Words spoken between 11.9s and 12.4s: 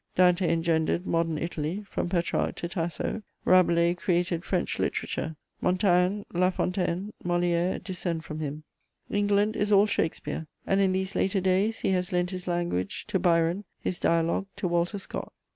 has lent